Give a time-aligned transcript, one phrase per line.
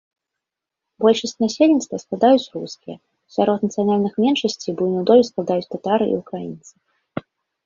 [1.03, 2.95] Большасць насельніцтва складаюць рускія,
[3.35, 6.73] сярод нацыянальных меншасцей буйную долю складаюць татары і украінцы.